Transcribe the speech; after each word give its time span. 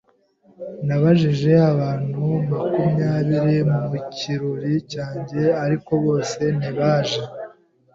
Nabajije 0.87 1.51
abantu 1.71 2.23
makumyabiri 2.53 3.59
mu 3.71 3.83
kirori 4.15 4.73
cyanjye 4.91 5.41
ariko 5.63 5.91
bose 6.05 6.41
ntibaje. 6.57 7.21